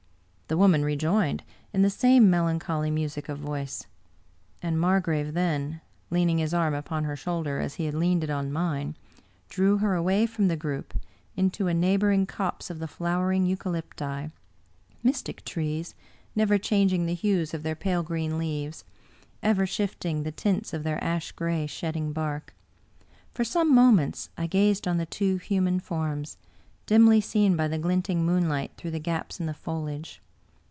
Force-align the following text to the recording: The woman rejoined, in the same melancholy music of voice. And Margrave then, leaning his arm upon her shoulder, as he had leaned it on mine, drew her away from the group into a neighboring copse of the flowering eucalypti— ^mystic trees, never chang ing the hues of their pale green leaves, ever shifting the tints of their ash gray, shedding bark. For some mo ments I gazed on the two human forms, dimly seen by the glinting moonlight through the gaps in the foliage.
The 0.51 0.57
woman 0.57 0.83
rejoined, 0.83 1.43
in 1.71 1.81
the 1.81 1.89
same 1.89 2.29
melancholy 2.29 2.91
music 2.91 3.29
of 3.29 3.37
voice. 3.39 3.85
And 4.61 4.77
Margrave 4.77 5.33
then, 5.33 5.79
leaning 6.09 6.39
his 6.39 6.53
arm 6.53 6.73
upon 6.73 7.05
her 7.05 7.15
shoulder, 7.15 7.61
as 7.61 7.75
he 7.75 7.85
had 7.85 7.93
leaned 7.95 8.25
it 8.25 8.29
on 8.29 8.51
mine, 8.51 8.97
drew 9.47 9.77
her 9.77 9.95
away 9.95 10.25
from 10.25 10.49
the 10.49 10.57
group 10.57 10.93
into 11.37 11.67
a 11.67 11.73
neighboring 11.73 12.25
copse 12.25 12.69
of 12.69 12.79
the 12.79 12.87
flowering 12.89 13.45
eucalypti— 13.45 14.29
^mystic 15.05 15.45
trees, 15.45 15.95
never 16.35 16.57
chang 16.57 16.89
ing 16.89 17.05
the 17.05 17.13
hues 17.13 17.53
of 17.53 17.63
their 17.63 17.73
pale 17.73 18.03
green 18.03 18.37
leaves, 18.37 18.83
ever 19.41 19.65
shifting 19.65 20.23
the 20.23 20.33
tints 20.33 20.73
of 20.73 20.83
their 20.83 21.01
ash 21.01 21.31
gray, 21.31 21.65
shedding 21.65 22.11
bark. 22.11 22.53
For 23.33 23.45
some 23.45 23.73
mo 23.73 23.89
ments 23.93 24.29
I 24.37 24.47
gazed 24.47 24.85
on 24.85 24.97
the 24.97 25.05
two 25.05 25.37
human 25.37 25.79
forms, 25.79 26.35
dimly 26.87 27.21
seen 27.21 27.55
by 27.55 27.69
the 27.69 27.77
glinting 27.79 28.25
moonlight 28.25 28.71
through 28.75 28.91
the 28.91 28.99
gaps 28.99 29.39
in 29.39 29.45
the 29.45 29.53
foliage. 29.53 30.21